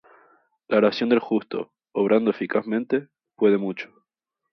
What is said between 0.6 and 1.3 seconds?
la oración del